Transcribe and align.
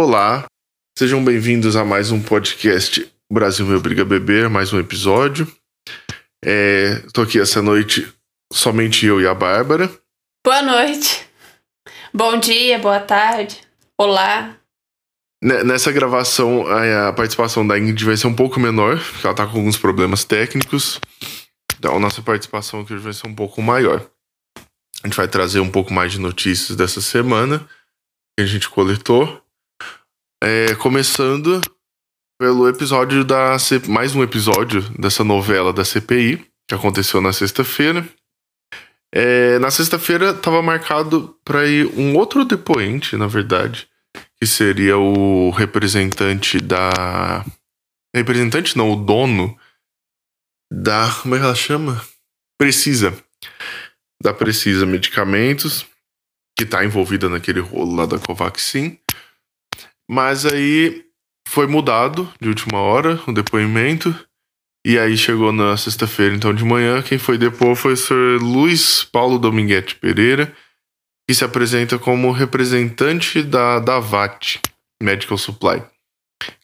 Olá, 0.00 0.46
sejam 0.96 1.24
bem-vindos 1.24 1.74
a 1.74 1.84
mais 1.84 2.12
um 2.12 2.22
podcast 2.22 3.12
Brasil 3.28 3.66
Me 3.66 3.74
Obriga 3.74 4.02
a 4.02 4.04
Beber, 4.04 4.48
mais 4.48 4.72
um 4.72 4.78
episódio. 4.78 5.52
Estou 7.04 7.24
aqui 7.24 7.40
essa 7.40 7.60
noite 7.60 8.06
somente 8.52 9.04
eu 9.06 9.20
e 9.20 9.26
a 9.26 9.34
Bárbara. 9.34 9.90
Boa 10.46 10.62
noite. 10.62 11.28
Bom 12.14 12.38
dia, 12.38 12.78
boa 12.78 13.00
tarde. 13.00 13.60
Olá. 13.98 14.56
Nessa 15.42 15.90
gravação, 15.90 16.64
a 16.68 17.12
participação 17.12 17.66
da 17.66 17.76
Ingrid 17.76 18.04
vai 18.04 18.16
ser 18.16 18.28
um 18.28 18.36
pouco 18.36 18.60
menor, 18.60 18.98
porque 18.98 19.26
ela 19.26 19.32
está 19.32 19.48
com 19.48 19.58
alguns 19.58 19.76
problemas 19.76 20.22
técnicos. 20.22 21.00
Então, 21.76 21.96
a 21.96 21.98
nossa 21.98 22.22
participação 22.22 22.82
aqui 22.82 22.94
hoje 22.94 23.02
vai 23.02 23.12
ser 23.12 23.26
um 23.26 23.34
pouco 23.34 23.60
maior. 23.60 24.08
A 25.02 25.08
gente 25.08 25.16
vai 25.16 25.26
trazer 25.26 25.58
um 25.58 25.68
pouco 25.68 25.92
mais 25.92 26.12
de 26.12 26.20
notícias 26.20 26.76
dessa 26.76 27.00
semana 27.00 27.68
que 28.38 28.44
a 28.44 28.46
gente 28.46 28.68
coletou. 28.68 29.42
É, 30.40 30.72
começando 30.76 31.60
pelo 32.38 32.68
episódio 32.68 33.24
da. 33.24 33.58
C... 33.58 33.80
Mais 33.88 34.14
um 34.14 34.22
episódio 34.22 34.82
dessa 34.90 35.24
novela 35.24 35.72
da 35.72 35.84
CPI, 35.84 36.46
que 36.68 36.74
aconteceu 36.74 37.20
na 37.20 37.32
sexta-feira. 37.32 38.08
É, 39.12 39.58
na 39.58 39.68
sexta-feira 39.68 40.30
estava 40.30 40.62
marcado 40.62 41.36
para 41.44 41.66
ir 41.66 41.86
um 41.98 42.16
outro 42.16 42.44
depoente, 42.44 43.16
na 43.16 43.26
verdade, 43.26 43.88
que 44.40 44.46
seria 44.46 44.96
o 44.96 45.50
representante 45.50 46.60
da. 46.60 47.44
Representante 48.14 48.76
não, 48.78 48.92
o 48.92 48.96
dono 48.96 49.58
da. 50.72 51.10
Como 51.20 51.34
é 51.34 51.38
que 51.38 51.44
ela 51.44 51.54
chama? 51.56 52.00
Precisa. 52.56 53.12
Da 54.22 54.32
Precisa 54.32 54.86
Medicamentos, 54.86 55.84
que 56.56 56.62
está 56.62 56.84
envolvida 56.84 57.28
naquele 57.28 57.60
rolo 57.60 57.96
lá 57.96 58.06
da 58.06 58.20
Covaxin. 58.20 58.98
Mas 60.08 60.46
aí 60.46 61.04
foi 61.46 61.66
mudado 61.66 62.32
de 62.40 62.48
última 62.48 62.78
hora 62.78 63.20
o 63.26 63.32
depoimento. 63.32 64.14
E 64.86 64.98
aí 64.98 65.16
chegou 65.18 65.52
na 65.52 65.76
sexta-feira, 65.76 66.34
então 66.34 66.54
de 66.54 66.64
manhã, 66.64 67.02
quem 67.02 67.18
foi 67.18 67.36
depor 67.36 67.74
foi 67.74 67.92
o 67.92 67.96
Sr. 67.96 68.38
Luiz 68.40 69.04
Paulo 69.04 69.38
Dominguete 69.38 69.96
Pereira, 69.96 70.54
que 71.28 71.34
se 71.34 71.44
apresenta 71.44 71.98
como 71.98 72.30
representante 72.30 73.42
da 73.42 73.80
DAVAT 73.80 74.60
Medical 75.02 75.36
Supply, 75.36 75.82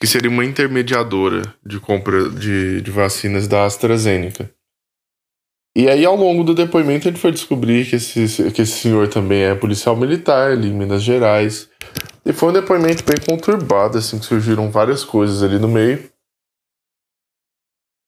que 0.00 0.06
seria 0.06 0.30
uma 0.30 0.44
intermediadora 0.44 1.54
de 1.66 1.78
compra 1.78 2.30
de, 2.30 2.80
de 2.80 2.90
vacinas 2.90 3.46
da 3.46 3.66
AstraZeneca. 3.66 4.50
E 5.76 5.88
aí, 5.88 6.04
ao 6.04 6.16
longo 6.16 6.44
do 6.44 6.54
depoimento, 6.54 7.08
a 7.08 7.10
gente 7.10 7.20
foi 7.20 7.32
descobrir 7.32 7.84
que 7.84 7.96
esse, 7.96 8.50
que 8.52 8.62
esse 8.62 8.78
senhor 8.78 9.08
também 9.08 9.42
é 9.42 9.54
policial 9.56 9.96
militar 9.96 10.52
ali 10.52 10.68
em 10.68 10.72
Minas 10.72 11.02
Gerais, 11.02 11.68
e 12.24 12.32
foi 12.32 12.48
um 12.48 12.52
depoimento 12.52 13.04
bem 13.04 13.16
conturbado, 13.26 13.98
assim, 13.98 14.18
que 14.18 14.24
surgiram 14.24 14.70
várias 14.70 15.04
coisas 15.04 15.42
ali 15.42 15.58
no 15.58 15.68
meio. 15.68 16.10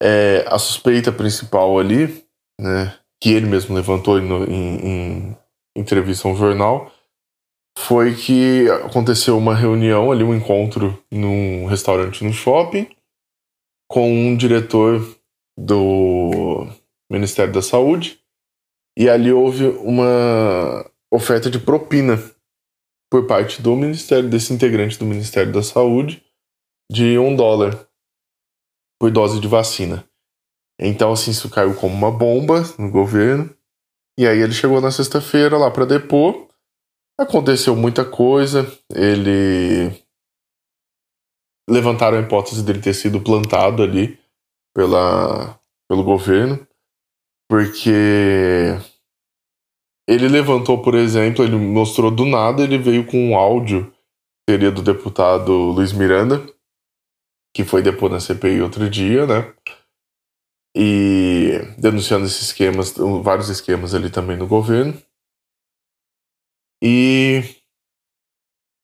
É, 0.03 0.45
a 0.48 0.59
suspeita 0.59 1.12
principal 1.12 1.78
ali, 1.78 2.25
né, 2.61 2.98
que 3.20 3.31
ele 3.31 3.47
mesmo 3.47 3.75
levantou 3.75 4.19
em, 4.19 4.27
em, 4.44 4.87
em 4.87 5.39
entrevista 5.77 6.28
a 6.28 6.31
um 6.31 6.37
jornal, 6.37 6.92
foi 7.78 8.14
que 8.14 8.69
aconteceu 8.70 9.37
uma 9.37 9.55
reunião 9.55 10.11
ali, 10.11 10.25
um 10.25 10.34
encontro 10.34 11.03
num 11.11 11.67
restaurante 11.67 12.25
no 12.25 12.33
shopping, 12.33 12.89
com 13.89 14.11
um 14.11 14.37
diretor 14.37 15.17
do 15.59 16.67
Ministério 17.11 17.53
da 17.53 17.62
Saúde, 17.62 18.20
e 18.98 19.09
ali 19.09 19.31
houve 19.31 19.67
uma 19.67 20.91
oferta 21.12 21.50
de 21.50 21.59
propina 21.59 22.19
por 23.11 23.27
parte 23.27 23.62
do 23.62 23.75
Ministério, 23.77 24.29
desse 24.29 24.53
integrante 24.53 24.99
do 24.99 25.05
Ministério 25.05 25.53
da 25.53 25.62
Saúde, 25.62 26.25
de 26.91 27.19
um 27.19 27.34
dólar 27.34 27.89
por 29.00 29.11
dose 29.11 29.41
de 29.41 29.49
vacina. 29.49 30.09
Então, 30.81 31.12
assim, 31.12 31.31
isso 31.31 31.50
caiu 31.50 31.75
como 31.75 31.95
uma 31.95 32.11
bomba 32.11 32.62
no 32.78 32.91
governo. 32.91 33.55
E 34.19 34.27
aí 34.27 34.39
ele 34.39 34.53
chegou 34.53 34.81
na 34.81 34.91
sexta-feira 34.91 35.56
lá 35.56 35.71
para 35.71 35.87
depor. 35.87 36.49
Aconteceu 37.19 37.75
muita 37.75 38.05
coisa. 38.05 38.66
Ele 38.95 39.91
levantaram 41.69 42.19
a 42.19 42.21
hipótese 42.21 42.62
dele 42.62 42.81
ter 42.81 42.95
sido 42.95 43.21
plantado 43.21 43.83
ali 43.83 44.19
pela, 44.75 45.59
pelo 45.89 46.05
governo, 46.05 46.66
porque 47.49 48.78
ele 50.09 50.28
levantou, 50.28 50.81
por 50.81 50.94
exemplo, 50.94 51.44
ele 51.44 51.56
mostrou 51.56 52.11
do 52.11 52.25
nada, 52.25 52.62
ele 52.62 52.78
veio 52.78 53.05
com 53.05 53.31
um 53.31 53.37
áudio, 53.37 53.93
seria 54.49 54.71
do 54.71 54.83
deputado 54.83 55.53
Luiz 55.53 55.93
Miranda, 55.93 56.47
que 57.55 57.65
foi 57.65 57.83
depor 57.83 58.11
na 58.11 58.21
CPI 58.21 58.62
outro 58.62 58.89
dia, 58.89 59.27
né? 59.27 59.53
E 60.77 61.59
denunciando 61.78 62.27
esses 62.27 62.43
esquemas, 62.43 62.95
vários 63.22 63.49
esquemas 63.49 63.95
ali 63.95 64.11
também 64.11 64.37
no 64.37 64.47
governo. 64.47 64.95
E, 66.84 67.43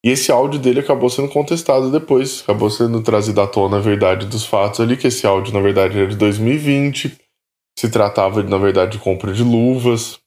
e 0.04 0.08
esse 0.10 0.32
áudio 0.32 0.58
dele 0.58 0.80
acabou 0.80 1.10
sendo 1.10 1.28
contestado 1.28 1.92
depois, 1.92 2.42
acabou 2.42 2.70
sendo 2.70 3.02
trazido 3.02 3.40
à 3.42 3.46
tona 3.46 3.76
a 3.76 3.80
verdade 3.80 4.26
dos 4.26 4.46
fatos 4.46 4.80
ali, 4.80 4.96
que 4.96 5.06
esse 5.06 5.26
áudio 5.26 5.52
na 5.52 5.60
verdade 5.60 5.98
era 5.98 6.08
de 6.08 6.16
2020, 6.16 7.16
se 7.78 7.90
tratava 7.90 8.42
na 8.42 8.56
verdade 8.56 8.92
de 8.92 9.04
compra 9.04 9.32
de 9.32 9.44
luvas, 9.44 10.21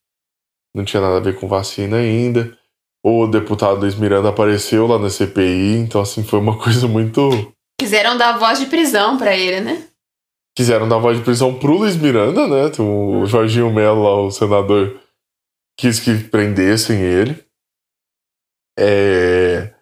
não 0.75 0.83
tinha 0.83 1.01
nada 1.01 1.17
a 1.17 1.21
ver 1.21 1.39
com 1.39 1.47
vacina 1.47 1.97
ainda. 1.97 2.55
O 3.03 3.27
deputado 3.27 3.79
Luiz 3.79 3.95
Miranda 3.95 4.29
apareceu 4.29 4.85
lá 4.85 4.99
na 4.99 5.09
CPI, 5.09 5.77
então 5.77 6.01
assim 6.01 6.23
foi 6.23 6.39
uma 6.39 6.57
coisa 6.61 6.87
muito. 6.87 7.29
Quiseram 7.79 8.17
dar 8.17 8.37
voz 8.37 8.59
de 8.59 8.65
prisão 8.65 9.17
para 9.17 9.35
ele, 9.35 9.61
né? 9.61 9.87
Quiseram 10.57 10.87
dar 10.87 10.97
voz 10.97 11.17
de 11.17 11.23
prisão 11.23 11.57
pro 11.57 11.77
Luiz 11.77 11.95
Miranda, 11.95 12.47
né? 12.47 12.71
O 12.79 13.25
Jorginho 13.25 13.73
Melo, 13.73 14.03
lá, 14.03 14.21
o 14.21 14.31
senador, 14.31 14.99
quis 15.77 15.99
que 15.99 16.15
prendessem 16.29 17.01
ele. 17.01 17.43
É... 18.77 19.73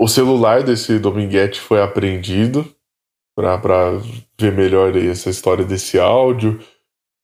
O 0.00 0.08
celular 0.08 0.62
desse 0.62 0.98
Dominguete 0.98 1.60
foi 1.60 1.82
apreendido 1.82 2.68
para 3.36 3.98
ver 4.38 4.52
melhor 4.52 4.96
essa 4.96 5.30
história 5.30 5.64
desse 5.64 5.98
áudio. 5.98 6.60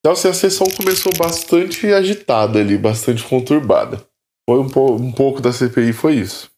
Então, 0.00 0.12
assim, 0.12 0.28
a 0.28 0.34
sessão 0.34 0.66
começou 0.71 1.12
bastante 1.16 1.87
agitada 1.93 2.59
ali, 2.59 2.77
bastante 2.78 3.22
conturbada. 3.22 4.03
Foi 4.49 4.59
um, 4.59 4.69
po 4.69 4.94
um 4.94 5.12
pouco 5.12 5.41
da 5.41 5.53
CPI, 5.53 5.93
foi 5.93 6.15
isso. 6.15 6.50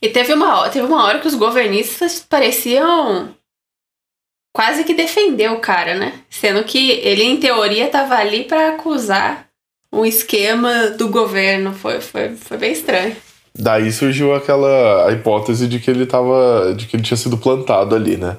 E 0.00 0.08
teve 0.10 0.34
uma, 0.34 0.68
teve 0.68 0.86
uma 0.86 1.04
hora 1.04 1.18
que 1.18 1.26
os 1.26 1.34
governistas 1.34 2.20
pareciam 2.20 3.34
quase 4.54 4.84
que 4.84 4.94
defender 4.94 5.50
o 5.50 5.60
cara, 5.60 5.94
né? 5.94 6.20
Sendo 6.28 6.62
que 6.64 6.90
ele, 6.90 7.22
em 7.22 7.38
teoria, 7.38 7.86
estava 7.86 8.16
ali 8.16 8.44
para 8.44 8.74
acusar 8.74 9.48
um 9.90 10.04
esquema 10.04 10.90
do 10.90 11.08
governo. 11.08 11.72
Foi, 11.72 12.00
foi, 12.00 12.36
foi 12.36 12.56
bem 12.58 12.72
estranho. 12.72 13.16
Daí 13.56 13.90
surgiu 13.92 14.34
aquela 14.34 15.08
a 15.08 15.12
hipótese 15.12 15.66
de 15.66 15.78
que 15.78 15.90
ele 15.90 16.06
tava. 16.06 16.74
de 16.76 16.86
que 16.86 16.96
ele 16.96 17.02
tinha 17.02 17.16
sido 17.16 17.38
plantado 17.38 17.94
ali, 17.94 18.16
né? 18.16 18.38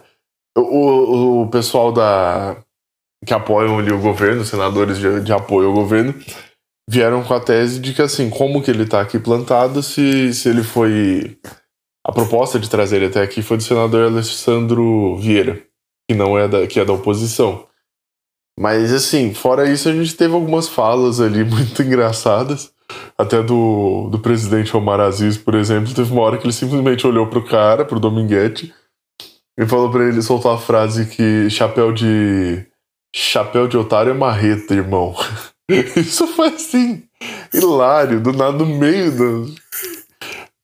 O, 0.58 0.62
o, 0.62 1.42
o 1.44 1.48
pessoal 1.50 1.92
da, 1.92 2.58
que 3.26 3.34
apoiam 3.34 3.80
ali 3.80 3.92
o 3.92 4.00
governo, 4.00 4.44
senadores 4.44 4.98
de, 4.98 5.22
de, 5.22 5.34
apoio 5.34 5.68
ao 5.68 5.74
governo, 5.74 6.14
vieram 6.90 7.24
com 7.24 7.34
a 7.34 7.40
tese 7.40 7.80
de 7.80 7.94
que, 7.94 8.02
assim, 8.02 8.30
como 8.30 8.62
que 8.62 8.72
ele 8.72 8.84
está 8.84 9.02
aqui 9.02 9.20
plantado, 9.20 9.82
se, 9.84 10.34
se 10.34 10.50
ele 10.50 10.64
foi... 10.64 11.38
A 12.06 12.12
proposta 12.12 12.60
de 12.60 12.70
trazer 12.70 12.98
ele 12.98 13.08
até 13.08 13.22
aqui 13.22 13.42
foi 13.42 13.58
do 13.58 13.64
senador 13.64 14.06
Alessandro 14.06 15.18
Vieira, 15.18 15.64
que 16.08 16.16
não 16.16 16.38
é 16.38 16.48
da, 16.48 16.68
que 16.68 16.80
é 16.80 16.86
da 16.86 16.94
oposição. 16.94 17.66
Mas, 18.60 18.94
assim, 18.94 19.34
fora 19.34 19.70
isso, 19.70 19.90
a 19.90 19.92
gente 19.92 20.16
teve 20.16 20.34
algumas 20.34 20.70
falas 20.70 21.20
ali 21.20 21.44
muito 21.46 21.82
engraçadas. 21.82 22.74
Até 23.18 23.42
do, 23.42 24.10
do 24.12 24.20
presidente 24.20 24.78
Omar 24.78 25.00
Aziz, 25.00 25.38
por 25.38 25.56
exemplo, 25.56 25.94
teve 25.94 26.12
uma 26.12 26.22
hora 26.22 26.38
que 26.38 26.46
ele 26.46 26.54
simplesmente 26.54 27.08
olhou 27.08 27.28
pro 27.28 27.44
cara, 27.44 27.84
pro 27.84 28.00
Dominguete, 28.00 28.72
e 29.58 29.66
falou 29.66 29.90
para 29.90 30.08
ele 30.08 30.22
soltar 30.22 30.54
a 30.54 30.58
frase 30.60 31.08
que 31.08 31.50
chapéu 31.50 31.92
de 31.92 32.66
Chapéu 33.18 33.66
de 33.66 33.78
otário 33.78 34.12
é 34.12 34.14
marreta, 34.14 34.74
irmão. 34.74 35.16
Isso 35.96 36.28
foi 36.28 36.50
assim, 36.50 37.04
hilário, 37.54 38.20
do 38.20 38.34
nada 38.34 38.58
no 38.58 38.66
meio 38.66 39.10
do. 39.10 39.56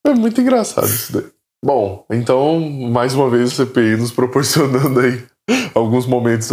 É 0.05 0.13
muito 0.13 0.41
engraçado 0.41 0.87
isso 0.87 1.13
daí. 1.13 1.31
Bom, 1.63 2.05
então, 2.11 2.59
mais 2.59 3.13
uma 3.13 3.29
vez 3.29 3.53
o 3.53 3.55
CPI 3.55 3.95
nos 3.95 4.11
proporcionando 4.11 4.99
aí 4.99 5.23
alguns 5.73 6.05
momentos 6.05 6.49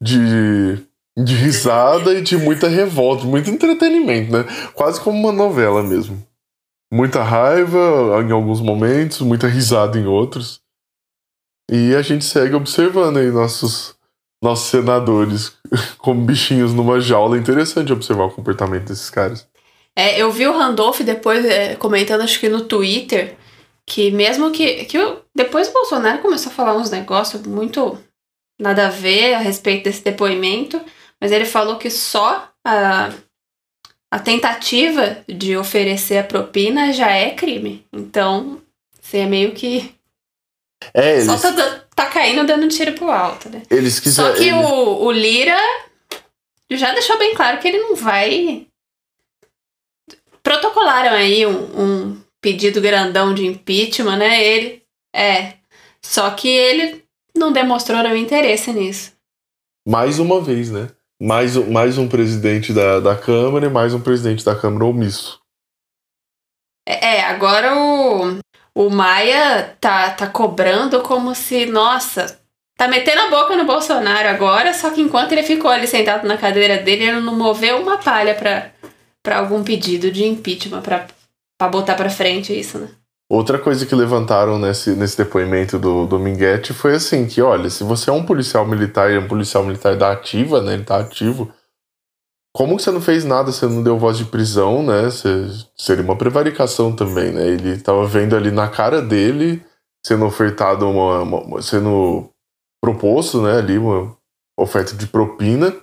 de, 0.00 0.78
de 1.22 1.34
risada 1.34 2.14
e 2.14 2.22
de 2.22 2.38
muita 2.38 2.66
revolta, 2.68 3.26
muito 3.26 3.50
entretenimento, 3.50 4.32
né? 4.32 4.44
Quase 4.72 5.02
como 5.02 5.18
uma 5.18 5.32
novela 5.32 5.82
mesmo. 5.82 6.26
Muita 6.90 7.22
raiva 7.22 8.22
em 8.26 8.32
alguns 8.32 8.62
momentos, 8.62 9.20
muita 9.20 9.48
risada 9.48 9.98
em 9.98 10.06
outros. 10.06 10.62
E 11.70 11.94
a 11.94 12.00
gente 12.00 12.24
segue 12.24 12.54
observando 12.54 13.18
aí 13.18 13.30
nossos 13.30 13.94
nossos 14.42 14.68
senadores 14.68 15.56
como 15.98 16.24
bichinhos 16.24 16.74
numa 16.74 17.00
jaula. 17.00 17.36
É 17.36 17.40
interessante 17.40 17.92
observar 17.92 18.24
o 18.24 18.30
comportamento 18.30 18.88
desses 18.88 19.08
caras. 19.08 19.46
É, 19.94 20.20
eu 20.20 20.30
vi 20.32 20.46
o 20.46 20.56
Randolph 20.56 21.00
depois 21.00 21.44
é, 21.44 21.76
comentando, 21.76 22.22
acho 22.22 22.40
que 22.40 22.48
no 22.48 22.64
Twitter, 22.64 23.36
que 23.86 24.10
mesmo 24.10 24.50
que, 24.50 24.84
que 24.86 24.98
eu, 24.98 25.22
depois 25.34 25.68
o 25.68 25.72
Bolsonaro 25.72 26.20
começou 26.20 26.50
a 26.50 26.54
falar 26.54 26.74
uns 26.74 26.90
negócios 26.90 27.46
muito 27.46 27.98
nada 28.60 28.86
a 28.86 28.90
ver 28.90 29.34
a 29.34 29.38
respeito 29.38 29.84
desse 29.84 30.02
depoimento, 30.02 30.80
mas 31.20 31.30
ele 31.30 31.44
falou 31.44 31.76
que 31.76 31.90
só 31.90 32.48
a, 32.64 33.10
a 34.10 34.18
tentativa 34.18 35.18
de 35.28 35.56
oferecer 35.56 36.18
a 36.18 36.24
propina 36.24 36.92
já 36.92 37.10
é 37.10 37.30
crime. 37.30 37.86
Então, 37.92 38.60
você 39.00 39.18
é 39.18 39.26
meio 39.26 39.52
que. 39.52 39.94
É, 40.94 41.12
eles... 41.14 41.26
Só 41.26 41.52
tá, 41.52 41.81
tá 41.94 42.06
caindo 42.06 42.46
dando 42.46 42.68
tiro 42.68 42.92
pro 42.92 43.10
alto, 43.10 43.48
né? 43.48 43.62
Eles 43.70 44.00
quiser, 44.00 44.22
Só 44.22 44.32
que 44.32 44.48
eles... 44.48 44.54
o, 44.54 45.04
o 45.04 45.12
Lira 45.12 45.58
já 46.70 46.92
deixou 46.92 47.18
bem 47.18 47.34
claro 47.34 47.58
que 47.58 47.68
ele 47.68 47.78
não 47.78 47.94
vai. 47.94 48.66
Protocolaram 50.42 51.12
aí 51.12 51.46
um, 51.46 51.80
um 51.80 52.22
pedido 52.40 52.80
grandão 52.80 53.34
de 53.34 53.46
impeachment, 53.46 54.16
né? 54.16 54.42
Ele. 54.42 54.82
É. 55.14 55.54
Só 56.04 56.30
que 56.30 56.48
ele 56.48 57.04
não 57.36 57.52
demonstrou 57.52 58.02
nenhum 58.02 58.16
interesse 58.16 58.72
nisso. 58.72 59.12
Mais 59.86 60.18
uma 60.18 60.40
vez, 60.40 60.70
né? 60.70 60.90
Mais, 61.20 61.56
mais 61.56 61.98
um 61.98 62.08
presidente 62.08 62.72
da, 62.72 62.98
da 62.98 63.16
Câmara 63.16 63.66
e 63.66 63.70
mais 63.70 63.94
um 63.94 64.00
presidente 64.00 64.44
da 64.44 64.56
Câmara 64.56 64.84
omisso. 64.84 65.40
É, 66.86 67.16
é, 67.16 67.24
agora 67.24 67.76
o, 67.78 68.38
o 68.74 68.88
Maia 68.88 69.76
tá, 69.80 70.10
tá 70.10 70.26
cobrando 70.26 71.00
como 71.00 71.34
se, 71.34 71.66
nossa, 71.66 72.38
tá 72.76 72.88
metendo 72.88 73.20
a 73.22 73.30
boca 73.30 73.56
no 73.56 73.64
Bolsonaro 73.64 74.28
agora, 74.28 74.72
só 74.72 74.90
que 74.90 75.00
enquanto 75.00 75.32
ele 75.32 75.42
ficou 75.42 75.70
ali 75.70 75.86
sentado 75.86 76.26
na 76.26 76.36
cadeira 76.36 76.78
dele, 76.78 77.04
ele 77.04 77.20
não 77.20 77.34
moveu 77.34 77.80
uma 77.80 77.98
palha 77.98 78.34
pra 78.34 79.38
algum 79.38 79.62
pedido 79.62 80.10
de 80.10 80.24
impeachment, 80.24 80.82
pra 80.82 81.06
botar 81.68 81.94
pra 81.94 82.10
frente 82.10 82.58
isso, 82.58 82.78
né? 82.78 82.88
Outra 83.30 83.58
coisa 83.58 83.86
que 83.86 83.94
levantaram 83.94 84.58
nesse, 84.58 84.90
nesse 84.90 85.16
depoimento 85.16 85.78
do, 85.78 86.06
do 86.06 86.18
Minguete 86.18 86.74
foi 86.74 86.96
assim, 86.96 87.26
que 87.26 87.40
olha, 87.40 87.70
se 87.70 87.82
você 87.82 88.10
é 88.10 88.12
um 88.12 88.26
policial 88.26 88.66
militar 88.66 89.10
e 89.10 89.14
é 89.14 89.18
um 89.18 89.26
policial 89.26 89.64
militar 89.64 89.96
da 89.96 90.12
ativa, 90.12 90.60
né, 90.60 90.74
ele 90.74 90.84
tá 90.84 90.98
ativo, 90.98 91.50
como 92.54 92.76
que 92.76 92.82
você 92.82 92.90
não 92.90 93.00
fez 93.00 93.24
nada, 93.24 93.50
você 93.50 93.66
não 93.66 93.82
deu 93.82 93.98
voz 93.98 94.18
de 94.18 94.24
prisão, 94.24 94.82
né, 94.82 95.04
você, 95.04 95.48
seria 95.76 96.04
uma 96.04 96.16
prevaricação 96.16 96.94
também, 96.94 97.32
né, 97.32 97.48
ele 97.48 97.78
tava 97.78 98.06
vendo 98.06 98.36
ali 98.36 98.50
na 98.50 98.68
cara 98.68 99.00
dele, 99.00 99.64
sendo 100.04 100.24
ofertado 100.24 100.88
uma, 100.88 101.22
uma 101.22 101.62
sendo 101.62 102.28
proposto, 102.80 103.40
né, 103.42 103.58
ali 103.58 103.78
uma 103.78 104.16
oferta 104.58 104.94
de 104.94 105.06
propina, 105.06 105.74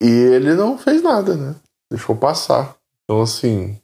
e 0.00 0.08
ele 0.08 0.54
não 0.54 0.78
fez 0.78 1.02
nada, 1.02 1.34
né, 1.34 1.56
deixou 1.90 2.16
passar. 2.16 2.76
Então, 3.04 3.22
assim, 3.22 3.76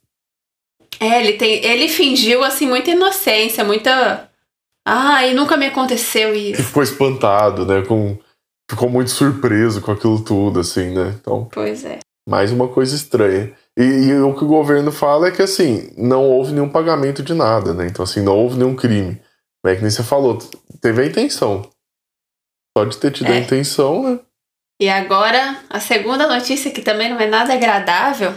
é, 1.00 1.20
ele 1.20 1.34
tem. 1.34 1.64
Ele 1.64 1.88
fingiu, 1.88 2.42
assim, 2.42 2.66
muita 2.66 2.90
inocência, 2.90 3.64
muita. 3.64 4.28
Ah, 4.86 5.26
e 5.26 5.34
nunca 5.34 5.56
me 5.56 5.66
aconteceu 5.66 6.34
isso. 6.34 6.60
E 6.60 6.64
ficou 6.64 6.82
espantado, 6.82 7.66
né? 7.66 7.82
Com, 7.82 8.18
ficou 8.70 8.88
muito 8.88 9.10
surpreso 9.10 9.80
com 9.80 9.92
aquilo 9.92 10.22
tudo, 10.22 10.60
assim, 10.60 10.94
né? 10.94 11.14
Então. 11.20 11.48
Pois 11.52 11.84
é. 11.84 11.98
Mais 12.28 12.52
uma 12.52 12.68
coisa 12.68 12.94
estranha. 12.94 13.52
E, 13.76 13.82
e, 13.82 14.20
o 14.20 14.34
que 14.34 14.44
o 14.44 14.48
governo 14.48 14.92
fala 14.92 15.28
é 15.28 15.30
que, 15.30 15.40
assim, 15.40 15.90
não 15.96 16.24
houve 16.24 16.52
nenhum 16.52 16.68
pagamento 16.68 17.22
de 17.22 17.32
nada, 17.32 17.72
né? 17.72 17.86
Então, 17.86 18.02
assim, 18.02 18.22
não 18.22 18.36
houve 18.36 18.58
nenhum 18.58 18.76
crime. 18.76 19.20
É 19.64 19.74
que 19.74 19.82
nem 19.82 19.90
você 19.90 20.02
falou, 20.02 20.38
teve 20.80 21.02
a 21.02 21.06
intenção. 21.06 21.68
Só 22.76 22.84
de 22.84 22.96
ter 22.96 23.10
tido 23.10 23.30
é. 23.30 23.36
a 23.36 23.38
intenção, 23.38 24.02
né? 24.02 24.20
E 24.80 24.88
agora, 24.88 25.58
a 25.68 25.80
segunda 25.80 26.26
notícia, 26.28 26.70
que 26.70 26.82
também 26.82 27.10
não 27.10 27.18
é 27.18 27.26
nada 27.26 27.52
agradável, 27.52 28.32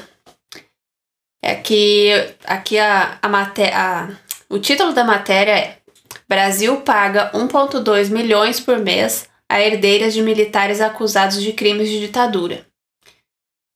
é 1.43 1.55
que 1.55 2.11
aqui 2.45 2.77
a, 2.77 3.17
a, 3.21 3.29
maté 3.29 3.73
a 3.73 4.09
o 4.49 4.59
título 4.59 4.93
da 4.93 5.03
matéria 5.03 5.51
é 5.51 5.77
Brasil 6.27 6.81
paga 6.81 7.31
1,2 7.31 8.09
milhões 8.09 8.59
por 8.59 8.79
mês 8.79 9.30
a 9.51 9.61
herdeiras 9.61 10.13
de 10.13 10.21
militares 10.21 10.79
acusados 10.79 11.41
de 11.41 11.51
crimes 11.53 11.89
de 11.89 11.99
ditadura. 11.99 12.65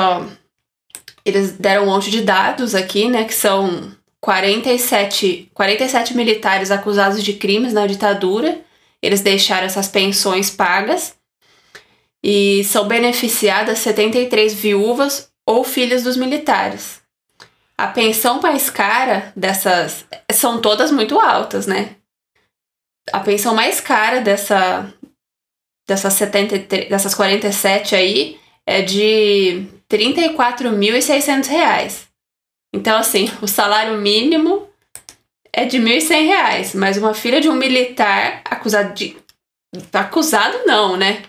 eles 1.24 1.52
deram 1.52 1.84
um 1.84 1.86
monte 1.86 2.10
de 2.10 2.22
dados 2.22 2.74
aqui, 2.74 3.08
né? 3.08 3.24
Que 3.24 3.34
são 3.34 3.92
47, 4.20 5.50
47 5.52 6.16
militares 6.16 6.70
acusados 6.70 7.22
de 7.22 7.34
crimes 7.34 7.72
na 7.72 7.86
ditadura. 7.86 8.60
Eles 9.02 9.20
deixaram 9.20 9.66
essas 9.66 9.88
pensões 9.88 10.48
pagas 10.48 11.16
e 12.22 12.62
são 12.64 12.86
beneficiadas 12.86 13.80
73 13.80 14.54
viúvas 14.54 15.30
ou 15.44 15.64
filhas 15.64 16.04
dos 16.04 16.16
militares. 16.16 17.01
A 17.82 17.88
pensão 17.88 18.40
mais 18.40 18.70
cara 18.70 19.32
dessas 19.34 20.06
são 20.30 20.60
todas 20.60 20.92
muito 20.92 21.18
altas, 21.18 21.66
né? 21.66 21.96
A 23.12 23.18
pensão 23.18 23.56
mais 23.56 23.80
cara 23.80 24.20
dessa 24.20 24.94
dessas 25.88 26.12
73, 26.12 26.88
dessas 26.88 27.12
47 27.12 27.96
aí 27.96 28.38
é 28.64 28.82
de 28.82 29.66
R$ 29.90 29.98
34.600 29.98 32.06
Então, 32.72 32.96
assim, 32.96 33.28
o 33.42 33.48
salário 33.48 33.98
mínimo 33.98 34.68
é 35.52 35.64
de 35.64 35.78
R$ 35.78 35.98
1.100 35.98 36.76
mas 36.76 36.96
uma 36.96 37.14
filha 37.14 37.40
de 37.40 37.48
um 37.48 37.56
militar 37.56 38.42
acusado 38.44 38.94
de. 38.94 39.16
Acusado 39.92 40.56
não, 40.66 40.96
né? 40.96 41.24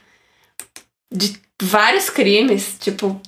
de 1.12 1.42
vários 1.60 2.12
crimes, 2.12 2.78
tipo. 2.80 3.20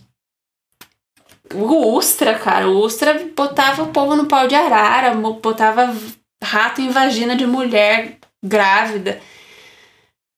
O 1.54 1.96
Ustra, 1.96 2.38
cara, 2.40 2.68
o 2.68 2.80
Ustra 2.80 3.14
botava 3.36 3.84
o 3.84 3.92
povo 3.92 4.16
no 4.16 4.28
pau 4.28 4.48
de 4.48 4.56
arara, 4.56 5.14
botava 5.14 5.96
rato 6.44 6.82
em 6.82 6.90
vagina 6.90 7.36
de 7.36 7.46
mulher 7.46 8.18
grávida. 8.44 9.22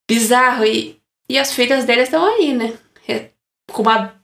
Bizarro. 0.10 0.66
E, 0.66 1.00
e 1.30 1.38
as 1.38 1.54
filhas 1.54 1.86
dele 1.86 2.02
estão 2.02 2.26
aí, 2.26 2.54
né? 2.54 2.74
Com 3.72 3.82
uma 3.82 4.16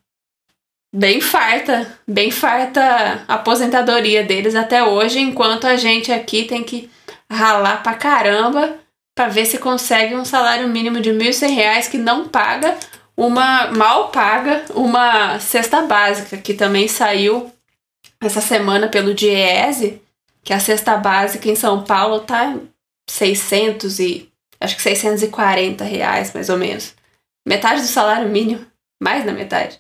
bem 0.94 1.20
farta, 1.20 2.00
bem 2.08 2.30
farta 2.30 3.26
aposentadoria 3.28 4.24
deles 4.24 4.56
até 4.56 4.84
hoje, 4.84 5.20
enquanto 5.20 5.66
a 5.66 5.76
gente 5.76 6.12
aqui 6.12 6.44
tem 6.46 6.64
que 6.64 6.90
ralar 7.32 7.82
pra 7.82 7.96
caramba 7.96 8.78
pra 9.16 9.28
ver 9.28 9.46
se 9.46 9.58
consegue 9.58 10.16
um 10.16 10.26
salário 10.26 10.68
mínimo 10.68 11.00
de 11.00 11.12
R$ 11.12 11.18
1.100 11.18 11.90
que 11.90 11.98
não 11.98 12.28
paga 12.28 12.78
uma 13.16 13.72
mal 13.72 14.10
paga, 14.10 14.66
uma 14.74 15.40
cesta 15.40 15.82
básica, 15.84 16.38
que 16.38 16.54
também 16.54 16.88
saiu 16.88 17.52
essa 18.22 18.42
semana 18.42 18.88
pelo 18.88 19.14
Diese, 19.14 20.02
que 20.44 20.54
a 20.54 20.60
cesta 20.60 20.98
básica 20.98 21.50
em 21.50 21.56
São 21.56 21.84
Paulo 21.84 22.22
tá 22.22 22.58
600 23.10 24.00
e 24.00 24.30
acho 24.60 24.76
que 24.76 24.82
640 24.82 25.84
reais, 25.84 26.34
mais 26.34 26.50
ou 26.50 26.58
menos. 26.58 26.94
Metade 27.48 27.82
do 27.82 27.88
salário 27.88 28.30
mínimo, 28.30 28.66
mais 29.02 29.26
da 29.26 29.32
metade. 29.32 29.80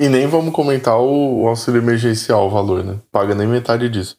E 0.00 0.08
nem 0.08 0.26
vamos 0.26 0.54
comentar 0.54 0.98
o, 0.98 1.42
o 1.42 1.48
auxílio 1.48 1.80
emergencial, 1.80 2.46
o 2.46 2.50
valor, 2.50 2.84
né? 2.84 2.98
Paga 3.10 3.34
nem 3.34 3.46
metade 3.46 3.88
disso. 3.88 4.16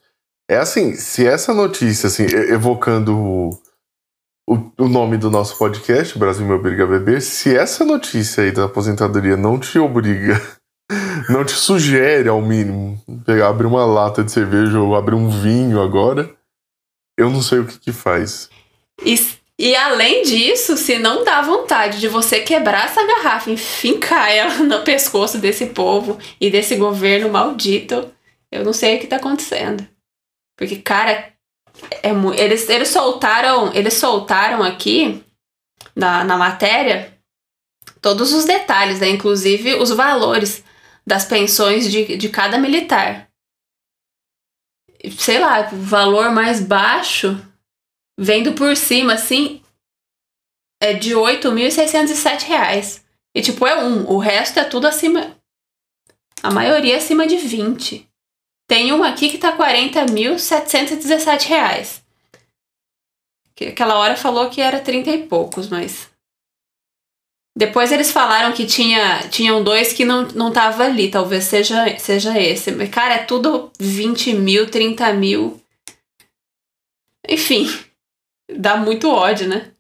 É 0.50 0.58
assim, 0.58 0.96
se 0.96 1.26
essa 1.26 1.54
notícia, 1.54 2.08
assim, 2.08 2.24
evocando 2.24 3.52
o, 4.50 4.72
o 4.80 4.90
nome 4.90 5.16
do 5.16 5.30
nosso 5.30 5.56
podcast, 5.60 6.18
Brasil 6.18 6.44
Me 6.44 6.54
Obriga 6.54 6.84
a 6.84 6.88
Beber, 6.88 7.22
se 7.22 7.56
essa 7.56 7.86
notícia 7.86 8.44
aí 8.44 8.52
da 8.52 8.66
aposentadoria 8.66 9.38
não 9.38 9.60
te 9.60 9.78
obriga, 9.78 10.42
não 11.30 11.46
te 11.46 11.52
sugere 11.52 12.28
ao 12.28 12.42
mínimo 12.42 13.00
pegar, 13.24 13.50
abrir 13.50 13.68
uma 13.68 13.86
lata 13.86 14.24
de 14.24 14.32
cerveja 14.32 14.80
ou 14.80 14.96
abrir 14.96 15.14
um 15.14 15.30
vinho 15.30 15.80
agora, 15.80 16.36
Eu 17.16 17.30
não 17.30 17.44
sei 17.44 17.60
o 17.60 17.68
que 17.68 17.78
que 17.78 17.92
faz. 17.92 18.50
E, 19.60 19.76
além 19.76 20.24
disso, 20.24 20.78
se 20.78 20.98
não 20.98 21.24
dá 21.24 21.42
vontade 21.42 22.00
de 22.00 22.08
você 22.08 22.40
quebrar 22.40 22.86
essa 22.86 23.06
garrafa 23.06 23.52
e 23.52 23.58
fincar 23.58 24.32
ela 24.32 24.56
no 24.64 24.84
pescoço 24.84 25.38
desse 25.38 25.68
povo 25.68 26.18
e 26.42 26.50
desse 26.50 26.76
governo 26.76 27.30
maldito, 27.30 28.12
eu 28.52 28.64
não 28.64 28.74
sei 28.74 28.96
o 28.96 29.00
que 29.00 29.06
tá 29.06 29.18
acontecendo. 29.18 29.86
Porque, 30.58 30.78
cara, 30.78 31.34
é, 32.04 32.10
eles, 32.42 32.70
eles 32.70 32.90
soltaram. 32.90 33.74
Eles 33.74 33.96
soltaram 33.96 34.64
aqui 34.64 35.24
na, 35.96 36.24
na 36.24 36.38
matéria 36.38 37.18
todos 38.02 38.34
os 38.34 38.46
detalhes, 38.46 39.00
né? 39.00 39.10
Inclusive 39.10 39.76
os 39.76 39.90
valores 39.90 40.64
das 41.06 41.26
pensões 41.26 41.92
de, 41.92 42.18
de 42.18 42.30
cada 42.30 42.58
militar. 42.58 43.30
Sei 45.18 45.40
lá, 45.40 45.70
o 45.72 45.78
valor 45.78 46.32
mais 46.32 46.60
baixo, 46.62 47.40
vendo 48.18 48.54
por 48.54 48.76
cima, 48.76 49.14
assim, 49.14 49.64
é 50.82 50.94
de 50.94 51.14
R$ 51.14 51.22
8.607. 51.22 53.02
E, 53.36 53.42
tipo, 53.42 53.66
é 53.66 53.82
um. 53.82 54.10
O 54.10 54.18
resto 54.18 54.60
é 54.60 54.64
tudo 54.64 54.88
acima. 54.88 55.38
A 56.42 56.52
maioria 56.52 56.98
acima 56.98 57.28
de 57.28 57.38
20. 57.38 58.09
Tem 58.70 58.94
uma 58.94 59.10
aqui 59.10 59.28
que 59.30 59.38
tá 59.40 59.50
R$ 59.50 59.58
40.717. 59.58 62.02
Que 63.56 63.66
aquela 63.66 63.98
hora 63.98 64.16
falou 64.16 64.48
que 64.52 64.62
era 64.62 64.80
30 64.80 65.10
e 65.10 65.26
poucos, 65.26 65.68
mas 65.68 66.08
depois 67.58 67.92
eles 67.92 68.12
falaram 68.12 68.54
que 68.54 68.68
tinha, 68.68 69.28
tinham 69.30 69.64
dois 69.64 69.92
que 69.92 70.06
não, 70.06 70.28
não 70.28 70.52
tava 70.52 70.84
ali, 70.84 71.10
talvez 71.10 71.46
seja, 71.46 71.98
seja 71.98 72.40
esse. 72.40 72.72
Mas, 72.72 72.92
cara, 72.92 73.16
é 73.16 73.24
tudo 73.24 73.72
20 73.80 74.34
mil, 74.34 74.70
30 74.70 75.14
mil. 75.14 75.60
Enfim, 77.28 77.68
dá 78.56 78.78
muito 78.78 79.10
ódio, 79.10 79.48
né? 79.48 79.72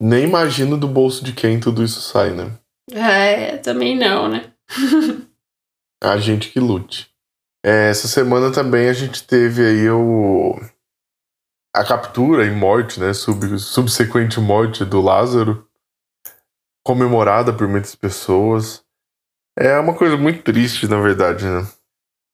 Nem 0.00 0.24
imagino 0.24 0.78
do 0.78 0.88
bolso 0.88 1.22
de 1.22 1.34
quem 1.34 1.60
tudo 1.60 1.84
isso 1.84 2.00
sai, 2.00 2.30
né? 2.30 2.52
É, 2.90 3.58
também 3.58 3.94
não, 3.94 4.30
né? 4.30 4.50
a 6.02 6.16
gente 6.16 6.48
que 6.48 6.58
lute. 6.58 7.09
É, 7.64 7.90
essa 7.90 8.08
semana 8.08 8.50
também 8.50 8.88
a 8.88 8.92
gente 8.92 9.26
teve 9.26 9.64
aí 9.64 9.90
o 9.90 10.58
a 11.74 11.84
captura 11.84 12.44
e 12.44 12.50
morte, 12.50 12.98
né, 12.98 13.12
sub, 13.12 13.58
subsequente 13.58 14.40
morte 14.40 14.84
do 14.84 15.00
Lázaro 15.00 15.66
comemorada 16.84 17.52
por 17.52 17.68
muitas 17.68 17.94
pessoas. 17.94 18.82
É 19.56 19.78
uma 19.78 19.94
coisa 19.94 20.16
muito 20.16 20.42
triste, 20.42 20.88
na 20.88 21.00
verdade, 21.00 21.44
né? 21.44 21.66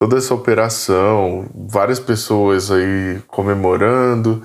Toda 0.00 0.16
essa 0.16 0.34
operação, 0.34 1.50
várias 1.68 1.98
pessoas 1.98 2.70
aí 2.70 3.20
comemorando, 3.26 4.42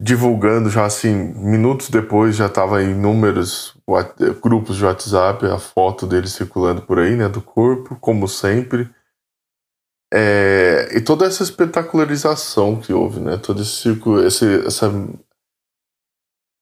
divulgando 0.00 0.70
já 0.70 0.84
assim, 0.84 1.14
minutos 1.34 1.88
depois 1.88 2.36
já 2.36 2.46
estava 2.46 2.82
em 2.82 2.92
inúmeros 2.92 3.76
grupos 4.42 4.76
de 4.76 4.84
WhatsApp 4.84 5.46
a 5.46 5.58
foto 5.58 6.06
dele 6.06 6.28
circulando 6.28 6.82
por 6.82 6.98
aí, 6.98 7.16
né, 7.16 7.28
do 7.28 7.40
corpo, 7.40 7.96
como 7.96 8.28
sempre. 8.28 8.88
É, 10.12 10.96
e 10.96 11.04
toda 11.04 11.26
essa 11.26 11.42
espetacularização 11.42 12.80
que 12.80 12.92
houve, 12.92 13.20
né, 13.20 13.36
todo 13.36 13.60
esse 13.60 13.82
círculo, 13.82 14.26
esse, 14.26 14.66
essa 14.66 14.86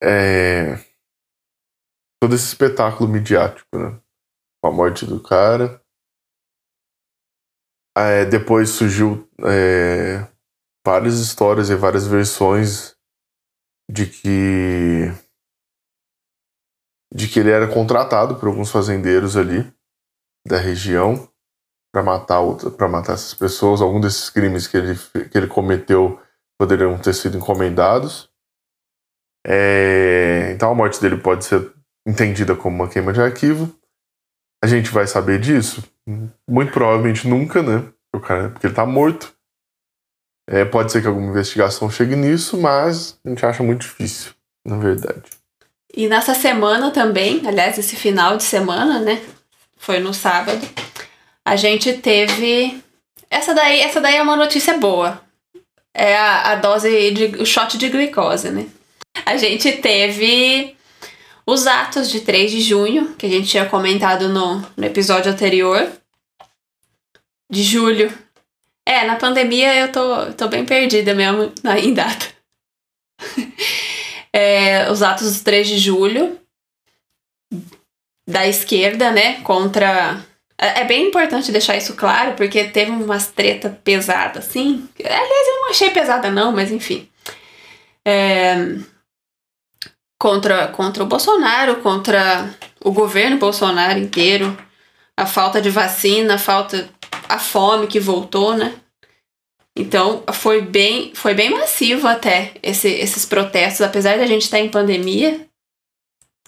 é, 0.03 0.77
todo 2.21 2.35
esse 2.35 2.47
espetáculo 2.47 3.09
midiático, 3.09 3.69
né? 3.79 4.01
Com 4.63 4.69
a 4.69 4.73
morte 4.73 5.07
do 5.07 5.23
cara. 5.23 5.83
É, 7.97 8.25
depois 8.27 8.71
surgiu 8.71 9.29
é, 9.41 10.29
várias 10.85 11.19
histórias 11.19 11.71
e 11.71 11.75
várias 11.75 12.07
versões 12.07 12.95
de 13.91 14.07
que 14.07 15.13
de 17.15 17.29
que 17.29 17.39
ele 17.39 17.51
era 17.51 17.73
contratado 17.73 18.39
por 18.39 18.49
alguns 18.49 18.71
fazendeiros 18.71 19.37
ali 19.37 19.73
da 20.47 20.59
região 20.59 21.33
para 21.97 22.03
matar 22.03 22.43
para 22.77 22.89
matar 22.89 23.15
essas 23.15 23.33
pessoas. 23.33 23.81
Alguns 23.81 24.03
desses 24.03 24.29
crimes 24.29 24.67
que 24.67 24.77
ele 24.77 24.99
que 25.31 25.39
ele 25.39 25.47
cometeu 25.47 26.21
poderiam 26.59 26.99
ter 26.99 27.15
sido 27.15 27.39
encomendados. 27.39 28.29
É, 29.47 30.51
então 30.53 30.71
a 30.71 30.75
morte 30.75 31.01
dele 31.01 31.17
pode 31.17 31.47
ser 31.47 31.73
entendida 32.07 32.55
como 32.55 32.77
uma 32.77 32.89
queima 32.89 33.15
de 33.15 33.21
arquivo. 33.23 33.75
A 34.63 34.67
gente 34.67 34.91
vai 34.91 35.07
saber 35.07 35.41
disso? 35.41 35.83
Muito 36.47 36.71
provavelmente 36.73 37.27
nunca, 37.27 37.63
né? 37.63 37.91
Porque 38.13 38.67
ele 38.67 38.75
tá 38.75 38.85
morto. 38.85 39.33
É, 40.49 40.65
pode 40.65 40.93
ser 40.93 41.01
que 41.01 41.09
alguma 41.09 41.31
investigação 41.31 41.91
chegue 41.91 42.15
nisso, 42.15 42.59
mas 42.59 43.19
a 43.25 43.29
gente 43.31 43.45
acha 43.45 43.63
muito 43.63 43.83
difícil, 43.83 44.33
na 44.67 44.77
verdade. 44.77 45.31
E 45.95 46.09
nessa 46.09 46.35
semana 46.35 46.91
também, 46.91 47.47
aliás, 47.47 47.79
esse 47.79 47.97
final 47.97 48.37
de 48.37 48.45
semana, 48.45 49.01
né? 49.01 49.25
Foi 49.77 49.99
no 49.99 50.13
sábado. 50.13 50.61
A 51.47 51.55
gente 51.55 51.93
teve. 51.93 52.83
Essa 53.31 53.55
daí, 53.55 53.79
essa 53.79 54.01
daí 54.01 54.17
é 54.17 54.23
uma 54.23 54.35
notícia 54.35 54.77
boa. 54.79 55.23
É 55.95 56.17
a, 56.17 56.51
a 56.51 56.55
dose 56.57 57.13
de. 57.13 57.41
o 57.41 57.47
shot 57.47 57.79
de 57.79 57.89
glicose, 57.89 58.51
né? 58.51 58.67
A 59.25 59.37
gente 59.37 59.71
teve 59.75 60.77
os 61.47 61.69
atos 61.69 62.11
de 62.11 62.23
3 62.23 62.51
de 62.51 62.61
junho, 62.61 63.15
que 63.15 63.27
a 63.27 63.29
gente 63.29 63.49
tinha 63.49 63.65
comentado 63.65 64.29
no, 64.29 64.59
no 64.77 64.85
episódio 64.85 65.31
anterior. 65.31 65.89
De 67.49 67.63
julho. 67.63 68.13
É, 68.85 69.05
na 69.05 69.15
pandemia 69.15 69.73
eu 69.73 69.93
tô, 69.93 70.33
tô 70.33 70.49
bem 70.49 70.67
perdida 70.67 71.15
mesmo 71.15 71.53
em 71.81 71.95
data. 71.95 72.27
é, 74.33 74.91
os 74.91 75.01
atos 75.01 75.29
dos 75.29 75.41
3 75.43 75.69
de 75.69 75.79
julho 75.79 76.41
da 78.29 78.49
esquerda, 78.49 79.13
né, 79.13 79.41
contra. 79.43 80.21
É, 80.59 80.81
é 80.81 80.85
bem 80.85 81.09
importante 81.09 81.53
deixar 81.53 81.77
isso 81.77 81.95
claro, 81.95 82.35
porque 82.35 82.65
teve 82.65 82.91
umas 82.91 83.29
treta 83.29 83.79
pesada, 83.85 84.39
assim. 84.39 84.89
Aliás, 84.99 85.49
eu 85.49 85.61
não 85.61 85.71
achei 85.71 85.91
pesada, 85.91 86.31
não, 86.31 86.53
mas 86.53 86.73
enfim. 86.73 87.09
É, 88.05 88.77
contra, 90.19 90.69
contra 90.69 91.03
o 91.03 91.07
Bolsonaro, 91.07 91.77
contra 91.83 92.55
o 92.83 92.91
governo 92.91 93.37
Bolsonaro 93.39 93.99
inteiro, 93.99 94.57
a 95.17 95.27
falta 95.27 95.61
de 95.61 95.71
vacina, 95.71 96.35
a 96.35 96.39
falta 96.39 96.89
a 97.29 97.39
fome 97.39 97.87
que 97.87 98.01
voltou, 98.01 98.57
né? 98.57 98.75
Então 99.77 100.25
foi 100.33 100.63
bem, 100.63 101.13
foi 101.15 101.35
bem 101.35 101.51
massivo 101.51 102.09
até 102.09 102.55
esse, 102.63 102.89
esses 102.89 103.27
protestos, 103.27 103.83
apesar 103.83 104.17
da 104.17 104.27
gente 104.27 104.43
estar 104.43 104.59
em 104.59 104.71
pandemia, 104.71 105.47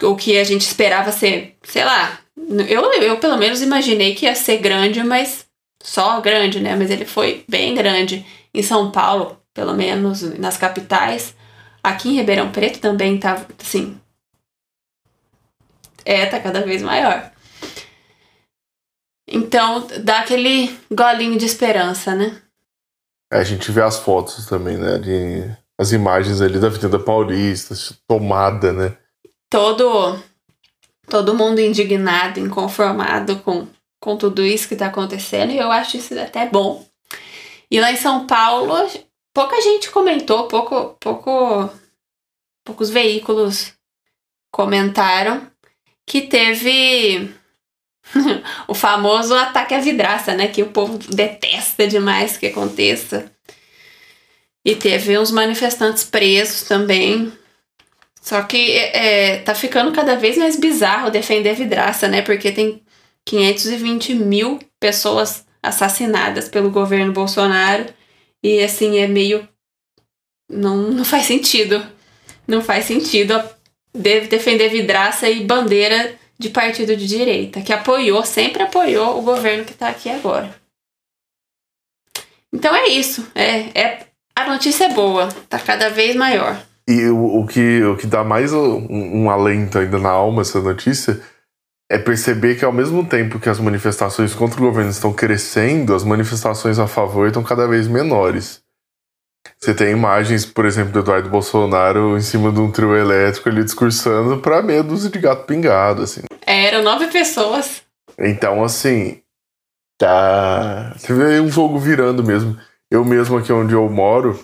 o 0.03 0.17
que 0.17 0.39
a 0.39 0.45
gente 0.45 0.63
esperava 0.63 1.13
ser, 1.13 1.57
sei 1.63 1.85
lá, 1.85 2.21
eu, 2.69 2.83
eu 3.03 3.19
pelo 3.19 3.37
menos 3.37 3.63
imaginei 3.63 4.15
que 4.15 4.27
ia 4.27 4.35
ser 4.35 4.59
grande, 4.59 5.03
mas 5.03 5.47
só 5.83 6.21
grande, 6.21 6.61
né? 6.61 6.75
Mas 6.77 6.91
ele 6.91 7.05
foi 7.05 7.45
bem 7.49 7.75
grande 7.75 8.25
em 8.53 8.63
São 8.63 8.91
Paulo, 8.91 9.41
pelo 9.55 9.75
menos 9.75 10.23
nas 10.39 10.57
capitais. 10.57 11.35
Aqui 11.83 12.09
em 12.09 12.17
Ribeirão 12.17 12.51
Preto 12.51 12.81
também 12.81 13.19
tá, 13.19 13.47
assim. 13.61 13.99
É, 16.05 16.27
tá 16.27 16.41
cada 16.41 16.63
vez 16.63 16.83
maior. 16.83 17.31
Então, 19.31 19.87
dá 20.03 20.21
aquele 20.21 20.75
golinho 20.91 21.39
de 21.39 21.45
esperança, 21.45 22.15
né? 22.15 22.41
É, 23.31 23.39
a 23.39 23.45
gente 23.45 23.71
vê 23.71 23.83
as 23.83 23.99
fotos 23.99 24.47
também, 24.47 24.79
né? 24.79 24.99
De, 24.99 25.55
as 25.79 25.93
imagens 25.93 26.41
ali 26.41 26.59
da 26.59 26.69
Avenida 26.69 26.99
Paulista, 26.99 27.75
tomada, 28.07 28.73
né? 28.73 28.97
Todo, 29.51 30.19
todo 31.09 31.35
mundo 31.35 31.61
indignado, 31.61 32.39
inconformado 32.39 33.39
com, 33.41 33.67
com 34.01 34.17
tudo 34.17 34.45
isso 34.45 34.69
que 34.69 34.77
tá 34.77 34.87
acontecendo, 34.87 35.53
e 35.53 35.59
eu 35.59 35.71
acho 35.71 35.97
isso 35.97 36.19
até 36.19 36.47
bom. 36.47 36.87
E 37.71 37.81
lá 37.81 37.93
em 37.93 37.97
São 37.97 38.27
Paulo, 38.27 38.75
pouca 39.35 39.61
gente 39.61 39.91
comentou, 39.91 40.49
pouco, 40.49 40.97
pouco, 41.01 41.71
poucos 42.65 42.91
veículos 42.91 43.75
comentaram 44.51 45.47
que 46.07 46.23
teve 46.23 47.31
o 48.67 48.75
famoso 48.75 49.35
ataque 49.35 49.75
à 49.75 49.81
vidraça, 49.81 50.35
né? 50.35 50.49
Que 50.49 50.63
o 50.63 50.71
povo 50.71 50.99
detesta 50.99 51.87
demais 51.87 52.37
que 52.37 52.47
aconteça. 52.47 53.31
E 54.65 54.75
teve 54.75 55.19
uns 55.19 55.31
manifestantes 55.31 56.05
presos 56.05 56.63
também. 56.63 57.33
Só 58.21 58.43
que 58.43 58.73
é, 58.73 59.37
é 59.37 59.39
tá 59.39 59.55
ficando 59.55 59.93
cada 59.93 60.17
vez 60.17 60.37
mais 60.37 60.57
bizarro 60.57 61.11
defender 61.11 61.55
vidraça, 61.55 62.09
né? 62.09 62.23
Porque 62.23 62.53
tem 62.53 62.83
520 63.25 64.15
mil 64.15 64.59
pessoas 64.81 65.47
assassinadas 65.63 66.49
pelo 66.49 66.71
governo 66.71 67.13
Bolsonaro 67.13 67.87
e 68.43 68.61
assim, 68.61 68.99
é 68.99 69.07
meio. 69.07 69.47
Não, 70.51 70.77
não 70.91 71.05
faz 71.05 71.27
sentido. 71.27 71.85
Não 72.47 72.63
faz 72.63 72.87
sentido 72.87 73.43
defender 73.93 74.69
vidraça 74.69 75.29
e 75.29 75.45
bandeira 75.45 76.17
de 76.39 76.51
partido 76.51 76.95
de 76.97 77.07
direita, 77.07 77.61
que 77.61 77.73
apoiou, 77.73 78.25
sempre 78.25 78.63
apoiou 78.63 79.19
o 79.19 79.23
governo 79.23 79.65
que 79.65 79.73
está 79.73 79.89
aqui 79.89 80.09
agora. 80.09 80.55
Então 82.53 82.75
é 82.75 82.87
isso. 82.89 83.31
É, 83.35 83.79
é 83.79 84.07
A 84.35 84.49
notícia 84.49 84.85
é 84.85 84.95
boa, 84.95 85.29
tá 85.49 85.59
cada 85.59 85.91
vez 85.91 86.15
maior. 86.15 86.63
E 86.89 87.07
o, 87.09 87.41
o, 87.41 87.47
que, 87.47 87.85
o 87.85 87.99
que 87.99 88.07
dá 88.07 88.25
mais 88.25 88.51
um, 88.51 88.87
um 88.89 89.31
alento 89.31 89.79
ainda 89.79 89.99
na 89.99 90.09
alma 90.09 90.41
essa 90.41 90.59
notícia 90.59 91.21
é 91.91 91.99
perceber 91.99 92.55
que 92.55 92.65
ao 92.65 92.73
mesmo 92.73 93.05
tempo 93.05 93.39
que 93.39 93.51
as 93.51 93.61
manifestações 93.61 94.35
contra 94.35 94.59
o 94.59 94.65
governo 94.65 94.91
estão 94.91 95.13
crescendo, 95.13 95.95
as 95.95 96.03
manifestações 96.03 96.79
a 96.79 96.87
favor 96.87 97.27
estão 97.27 97.43
cada 97.43 97.69
vez 97.69 97.87
menores. 97.87 98.63
Você 99.59 99.75
tem 99.75 99.91
imagens, 99.91 100.47
por 100.47 100.65
exemplo, 100.65 100.93
do 100.93 101.01
Eduardo 101.01 101.29
Bolsonaro 101.29 102.17
em 102.17 102.23
cima 102.23 102.51
de 102.51 102.59
um 102.59 102.71
trio 102.73 102.97
elétrico 102.97 103.51
ali 103.51 103.63
discursando 103.63 104.39
para 104.39 104.63
meia 104.63 104.83
dúzia 104.83 105.11
de 105.11 105.19
gato 105.19 105.45
pingado, 105.45 106.03
assim. 106.03 106.23
É, 106.47 106.69
eram 106.69 106.83
nove 106.83 107.09
pessoas. 107.09 107.83
Então, 108.19 108.65
assim, 108.65 109.21
tá. 109.99 110.95
Você 110.97 111.13
vê 111.13 111.39
um 111.39 111.51
jogo 111.51 111.79
virando 111.79 112.25
mesmo. 112.25 112.59
Eu 112.91 113.05
mesmo 113.05 113.37
aqui 113.37 113.53
onde 113.53 113.75
eu 113.75 113.87
moro, 113.91 114.39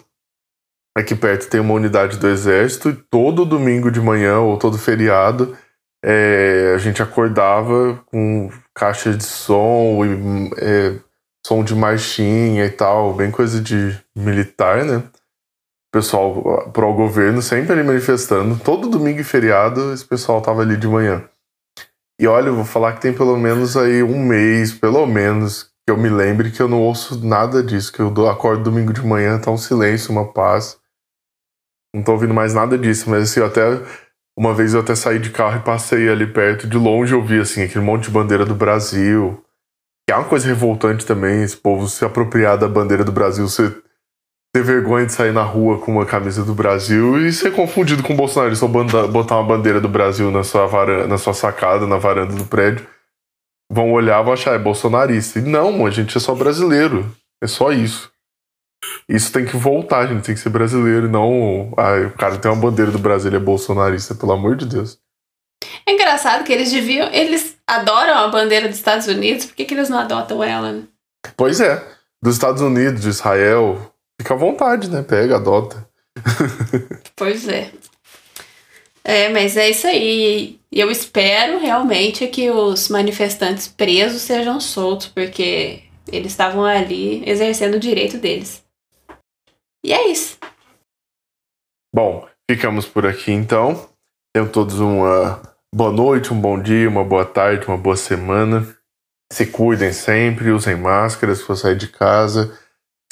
aqui 0.97 1.15
perto 1.15 1.49
tem 1.49 1.61
uma 1.61 1.75
unidade 1.75 2.19
do 2.19 2.29
exército, 2.29 2.91
e 2.91 2.95
todo 2.95 3.45
domingo 3.45 3.91
de 3.91 4.01
manhã 4.01 4.39
ou 4.39 4.59
todo 4.59 4.79
feriado 4.79 5.57
é, 6.05 6.73
a 6.75 6.79
gente 6.79 7.03
acordava 7.03 7.99
com 8.07 8.51
caixa 8.75 9.15
de 9.15 9.25
som 9.25 10.05
e 10.05 10.51
é, 10.59 10.97
som 11.47 11.65
de 11.65 11.75
marchinha 11.75 12.67
e 12.67 12.71
tal, 12.71 13.15
bem 13.15 13.31
coisa 13.31 13.61
de 13.61 13.99
militar, 14.15 14.85
né? 14.85 15.03
Pessoal 15.93 16.71
pro 16.73 16.93
governo 16.93 17.41
sempre 17.41 17.73
ali 17.73 17.83
manifestando. 17.83 18.59
Todo 18.59 18.89
domingo 18.89 19.21
e 19.21 19.25
feriado 19.25 19.93
esse 19.93 20.05
pessoal 20.05 20.43
tava 20.43 20.63
ali 20.63 20.77
de 20.77 20.89
manhã. 20.89 21.25
E 22.21 22.27
olha, 22.27 22.49
eu 22.49 22.55
vou 22.55 22.65
falar 22.65 22.93
que 22.95 23.01
tem 23.01 23.13
pelo 23.13 23.37
menos 23.37 23.77
aí 23.77 24.03
um 24.03 24.23
mês, 24.25 24.73
pelo 24.73 25.07
menos, 25.07 25.71
que 25.87 25.91
eu 25.91 25.97
me 25.97 26.09
lembre 26.09 26.51
que 26.51 26.61
eu 26.61 26.69
não 26.69 26.81
ouço 26.81 27.25
nada 27.25 27.63
disso, 27.63 27.93
que 27.93 28.01
eu 28.01 28.29
acordo 28.29 28.65
domingo 28.65 28.93
de 28.93 29.05
manhã, 29.05 29.39
tá 29.39 29.51
um 29.51 29.57
silêncio, 29.57 30.13
uma 30.13 30.33
paz. 30.33 30.79
Não 31.95 32.03
tô 32.03 32.13
ouvindo 32.13 32.35
mais 32.35 32.53
nada 32.53 32.77
disso, 32.77 33.09
mas 33.09 33.23
assim, 33.23 33.39
eu 33.39 33.47
até 33.47 33.81
uma 34.37 34.53
vez 34.53 34.75
eu 34.75 34.81
até 34.81 34.97
saí 34.97 35.21
de 35.21 35.31
carro 35.31 35.59
e 35.59 35.63
passei 35.63 36.09
ali 36.09 36.27
perto, 36.27 36.67
de 36.67 36.77
longe 36.77 37.15
eu 37.15 37.23
vi 37.23 37.39
assim 37.39 37.63
aquele 37.63 37.85
monte 37.85 38.05
de 38.05 38.11
bandeira 38.11 38.45
do 38.45 38.55
Brasil. 38.55 39.41
Que 40.05 40.13
é 40.13 40.17
uma 40.17 40.29
coisa 40.29 40.49
revoltante 40.49 41.07
também, 41.07 41.43
esse 41.45 41.57
povo 41.57 41.89
se 41.89 42.05
apropriar 42.05 42.59
da 42.59 42.69
bandeira 42.69 43.05
do 43.05 43.13
Brasil, 43.13 43.49
você 43.49 43.73
ter 44.53 44.63
vergonha 44.63 45.07
de 45.07 45.13
sair 45.13 45.33
na 45.33 45.43
rua 45.43 45.79
com 45.79 45.93
uma 45.93 46.05
camisa 46.05 46.45
do 46.45 46.53
Brasil 46.53 47.25
e 47.25 47.33
ser 47.33 47.53
confundido 47.53 48.03
com 48.03 48.13
o 48.13 48.17
Bolsonaro, 48.17 48.55
só 48.55 48.67
botar 48.67 49.37
uma 49.37 49.57
bandeira 49.57 49.81
do 49.81 49.89
Brasil 49.89 50.31
na 50.31 50.43
sua, 50.43 50.67
varanda, 50.67 51.07
na 51.07 51.17
sua 51.17 51.33
sacada, 51.33 51.87
na 51.87 51.97
varanda 51.97 52.35
do 52.35 52.45
prédio. 52.45 52.87
Vão 53.73 53.93
olhar 53.93 54.21
e 54.21 54.25
vão 54.25 54.33
achar, 54.33 54.55
é 54.55 54.59
bolsonarista. 54.59 55.39
E 55.39 55.43
não, 55.43 55.87
a 55.87 55.91
gente 55.91 56.17
é 56.17 56.21
só 56.21 56.35
brasileiro. 56.35 57.11
É 57.43 57.47
só 57.47 57.73
isso. 57.73 58.14
Isso 59.09 59.33
tem 59.33 59.45
que 59.45 59.57
voltar, 59.57 60.01
a 60.01 60.07
gente 60.07 60.25
tem 60.25 60.35
que 60.35 60.41
ser 60.41 60.49
brasileiro, 60.49 61.09
não. 61.09 61.73
Ah, 61.77 62.07
o 62.07 62.17
cara 62.17 62.39
tem 62.39 62.51
uma 62.51 62.61
bandeira 62.61 62.91
do 62.91 62.99
Brasil, 62.99 63.29
ele 63.29 63.37
é 63.37 63.41
bolsonarista, 63.41 64.15
pelo 64.15 64.33
amor 64.33 64.57
de 64.57 64.67
Deus. 64.67 64.99
É 65.87 65.93
engraçado 65.93 66.45
que 66.45 66.53
eles 66.53 66.71
deviam. 66.71 67.09
Eles 67.13 67.57
adoram 67.67 68.15
a 68.15 68.29
bandeira 68.29 68.69
dos 68.69 68.77
Estados 68.77 69.07
Unidos, 69.07 69.47
por 69.47 69.55
que, 69.55 69.65
que 69.65 69.75
eles 69.75 69.89
não 69.89 69.99
adotam 69.99 70.43
ela, 70.43 70.73
né? 70.73 70.83
Pois 71.37 71.61
é. 71.61 71.83
Dos 72.23 72.35
Estados 72.35 72.63
Unidos, 72.63 73.03
de 73.03 73.09
Israel, 73.11 73.95
fica 74.21 74.35
à 74.35 74.37
vontade, 74.37 74.89
né? 74.89 75.03
Pega, 75.03 75.37
adota. 75.37 75.87
pois 77.15 77.47
é. 77.49 77.71
É, 79.05 79.29
mas 79.29 79.57
é 79.59 79.69
isso 79.69 79.87
aí. 79.87 80.59
Eu 80.73 80.91
espero 80.91 81.59
realmente 81.59 82.27
que 82.29 82.51
os 82.51 82.89
manifestantes 82.89 83.69
presos 83.69 84.23
sejam 84.23 84.59
soltos, 84.59 85.09
porque 85.09 85.83
eles 86.11 86.33
estavam 86.33 86.65
ali 86.65 87.23
exercendo 87.27 87.75
o 87.75 87.81
direito 87.81 88.17
deles. 88.17 88.64
E 89.85 89.93
é 89.93 90.09
isso. 90.09 90.39
Bom, 91.95 92.27
ficamos 92.51 92.87
por 92.87 93.07
aqui 93.07 93.31
então. 93.31 93.89
Tenham 94.35 94.49
todos 94.49 94.81
uma 94.81 95.43
boa 95.73 95.93
noite, 95.93 96.33
um 96.33 96.41
bom 96.41 96.61
dia, 96.61 96.89
uma 96.89 97.05
boa 97.05 97.27
tarde, 97.27 97.67
uma 97.67 97.77
boa 97.77 97.97
semana. 97.97 98.67
Se 99.31 99.47
cuidem 99.47 99.93
sempre, 99.93 100.51
usem 100.51 100.75
máscaras 100.75 101.39
se 101.39 101.45
for 101.45 101.55
sair 101.55 101.77
de 101.77 101.89
casa. 101.89 102.59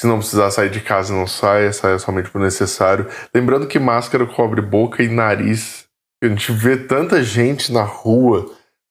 Se 0.01 0.07
não 0.07 0.17
precisar 0.17 0.49
sair 0.49 0.71
de 0.71 0.81
casa, 0.81 1.13
não 1.13 1.27
saia, 1.27 1.71
saia 1.71 1.99
somente 1.99 2.31
por 2.31 2.41
necessário. 2.41 3.07
Lembrando 3.33 3.67
que 3.67 3.77
máscara 3.77 4.25
cobre 4.25 4.61
boca 4.61 5.03
e 5.03 5.07
nariz. 5.07 5.87
A 6.23 6.27
gente 6.27 6.51
vê 6.51 6.75
tanta 6.75 7.23
gente 7.23 7.71
na 7.71 7.83
rua 7.83 8.45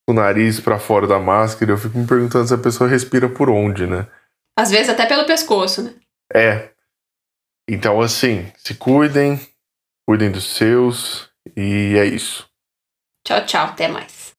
com 0.07 0.13
o 0.13 0.13
nariz 0.13 0.59
para 0.59 0.79
fora 0.79 1.05
da 1.05 1.19
máscara. 1.19 1.71
Eu 1.71 1.77
fico 1.77 1.97
me 1.97 2.07
perguntando 2.07 2.47
se 2.47 2.53
a 2.53 2.57
pessoa 2.57 2.89
respira 2.89 3.27
por 3.27 3.49
onde, 3.49 3.85
né? 3.85 4.07
Às 4.57 4.71
vezes 4.71 4.89
até 4.89 5.05
pelo 5.05 5.25
pescoço, 5.25 5.83
né? 5.83 5.93
É, 6.33 6.72
então, 7.67 8.01
assim, 8.01 8.51
se 8.57 8.75
cuidem, 8.75 9.39
cuidem 10.07 10.31
dos 10.31 10.55
seus 10.55 11.29
e 11.55 11.95
é 11.97 12.05
isso. 12.05 12.49
Tchau, 13.25 13.45
tchau, 13.45 13.67
até 13.67 13.87
mais. 13.87 14.32